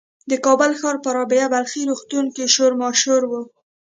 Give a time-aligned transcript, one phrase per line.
[0.29, 3.31] د کابل ښار په رابعه بلخي روغتون کې شور ماشور و.